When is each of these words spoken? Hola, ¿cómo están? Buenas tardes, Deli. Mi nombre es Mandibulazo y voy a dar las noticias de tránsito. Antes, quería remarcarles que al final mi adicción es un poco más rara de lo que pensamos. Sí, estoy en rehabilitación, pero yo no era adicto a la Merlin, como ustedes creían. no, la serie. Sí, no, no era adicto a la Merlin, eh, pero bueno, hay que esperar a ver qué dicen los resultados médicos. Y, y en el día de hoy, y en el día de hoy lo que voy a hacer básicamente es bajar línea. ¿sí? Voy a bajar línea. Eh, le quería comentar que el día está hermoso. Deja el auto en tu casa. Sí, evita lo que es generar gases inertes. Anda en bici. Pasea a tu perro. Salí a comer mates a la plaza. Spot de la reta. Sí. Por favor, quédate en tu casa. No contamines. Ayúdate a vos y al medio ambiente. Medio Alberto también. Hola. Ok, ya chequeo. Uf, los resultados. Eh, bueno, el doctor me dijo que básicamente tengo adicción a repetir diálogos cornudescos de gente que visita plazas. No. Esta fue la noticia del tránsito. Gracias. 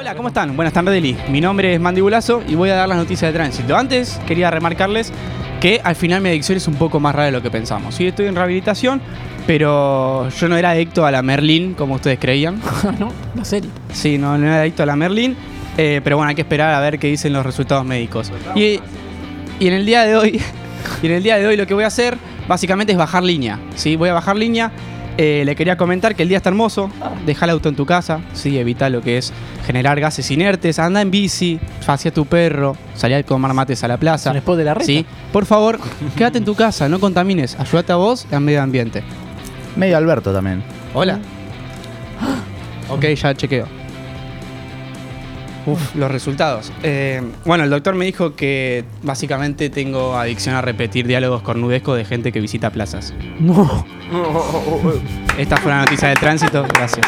Hola, 0.00 0.14
¿cómo 0.14 0.28
están? 0.28 0.54
Buenas 0.54 0.72
tardes, 0.72 0.94
Deli. 0.94 1.16
Mi 1.28 1.40
nombre 1.40 1.74
es 1.74 1.80
Mandibulazo 1.80 2.44
y 2.46 2.54
voy 2.54 2.70
a 2.70 2.76
dar 2.76 2.88
las 2.88 2.98
noticias 2.98 3.32
de 3.32 3.36
tránsito. 3.36 3.76
Antes, 3.76 4.20
quería 4.28 4.48
remarcarles 4.48 5.12
que 5.60 5.80
al 5.82 5.96
final 5.96 6.20
mi 6.20 6.28
adicción 6.28 6.56
es 6.56 6.68
un 6.68 6.76
poco 6.76 7.00
más 7.00 7.16
rara 7.16 7.26
de 7.26 7.32
lo 7.32 7.42
que 7.42 7.50
pensamos. 7.50 7.96
Sí, 7.96 8.06
estoy 8.06 8.26
en 8.26 8.36
rehabilitación, 8.36 9.00
pero 9.44 10.28
yo 10.28 10.48
no 10.48 10.56
era 10.56 10.70
adicto 10.70 11.04
a 11.04 11.10
la 11.10 11.20
Merlin, 11.22 11.74
como 11.74 11.96
ustedes 11.96 12.20
creían. 12.20 12.62
no, 13.00 13.12
la 13.34 13.44
serie. 13.44 13.70
Sí, 13.92 14.18
no, 14.18 14.38
no 14.38 14.46
era 14.46 14.60
adicto 14.60 14.84
a 14.84 14.86
la 14.86 14.94
Merlin, 14.94 15.36
eh, 15.76 16.00
pero 16.04 16.16
bueno, 16.16 16.28
hay 16.28 16.36
que 16.36 16.42
esperar 16.42 16.72
a 16.72 16.78
ver 16.78 17.00
qué 17.00 17.08
dicen 17.08 17.32
los 17.32 17.44
resultados 17.44 17.84
médicos. 17.84 18.30
Y, 18.54 18.78
y 19.58 19.66
en 19.66 19.72
el 19.72 19.84
día 19.84 20.04
de 20.04 20.14
hoy, 20.14 20.40
y 21.02 21.06
en 21.06 21.12
el 21.12 21.24
día 21.24 21.38
de 21.38 21.46
hoy 21.48 21.56
lo 21.56 21.66
que 21.66 21.74
voy 21.74 21.82
a 21.82 21.88
hacer 21.88 22.16
básicamente 22.46 22.92
es 22.92 22.98
bajar 22.98 23.24
línea. 23.24 23.58
¿sí? 23.74 23.96
Voy 23.96 24.10
a 24.10 24.14
bajar 24.14 24.36
línea. 24.36 24.70
Eh, 25.20 25.42
le 25.44 25.56
quería 25.56 25.76
comentar 25.76 26.14
que 26.14 26.22
el 26.22 26.28
día 26.28 26.36
está 26.38 26.48
hermoso. 26.48 26.90
Deja 27.26 27.44
el 27.44 27.50
auto 27.50 27.68
en 27.68 27.74
tu 27.74 27.84
casa. 27.84 28.20
Sí, 28.34 28.56
evita 28.56 28.88
lo 28.88 29.02
que 29.02 29.18
es 29.18 29.32
generar 29.66 29.98
gases 29.98 30.30
inertes. 30.30 30.78
Anda 30.78 31.02
en 31.02 31.10
bici. 31.10 31.58
Pasea 31.84 32.10
a 32.10 32.14
tu 32.14 32.24
perro. 32.24 32.76
Salí 32.94 33.14
a 33.14 33.22
comer 33.24 33.52
mates 33.52 33.82
a 33.82 33.88
la 33.88 33.96
plaza. 33.96 34.32
Spot 34.32 34.56
de 34.56 34.64
la 34.64 34.74
reta. 34.74 34.86
Sí. 34.86 35.04
Por 35.32 35.44
favor, 35.44 35.80
quédate 36.16 36.38
en 36.38 36.44
tu 36.44 36.54
casa. 36.54 36.88
No 36.88 37.00
contamines. 37.00 37.58
Ayúdate 37.58 37.92
a 37.92 37.96
vos 37.96 38.28
y 38.30 38.34
al 38.36 38.42
medio 38.42 38.62
ambiente. 38.62 39.02
Medio 39.74 39.96
Alberto 39.96 40.32
también. 40.32 40.62
Hola. 40.94 41.18
Ok, 42.88 43.04
ya 43.04 43.34
chequeo. 43.34 43.77
Uf, 45.68 45.94
los 45.94 46.10
resultados. 46.10 46.72
Eh, 46.82 47.22
bueno, 47.44 47.64
el 47.64 47.70
doctor 47.70 47.94
me 47.94 48.06
dijo 48.06 48.34
que 48.34 48.84
básicamente 49.02 49.68
tengo 49.70 50.16
adicción 50.16 50.54
a 50.54 50.62
repetir 50.62 51.06
diálogos 51.06 51.42
cornudescos 51.42 51.96
de 51.96 52.04
gente 52.04 52.32
que 52.32 52.40
visita 52.40 52.70
plazas. 52.70 53.12
No. 53.38 53.84
Esta 55.36 55.56
fue 55.58 55.70
la 55.70 55.80
noticia 55.80 56.08
del 56.08 56.18
tránsito. 56.18 56.62
Gracias. 56.62 57.06